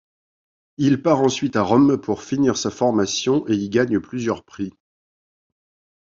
Il 0.77 1.03
part 1.03 1.19
ensuite 1.21 1.55
à 1.55 1.61
Rome 1.61 2.01
pour 2.01 2.23
finir 2.23 2.57
sa 2.57 2.71
formation 2.71 3.47
et 3.47 3.53
y 3.55 3.69
gagne 3.69 3.99
plusieurs 3.99 4.43
prix. 4.43 4.73